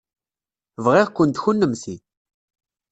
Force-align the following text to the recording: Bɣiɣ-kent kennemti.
Bɣiɣ-kent 0.83 1.41
kennemti. 1.43 1.95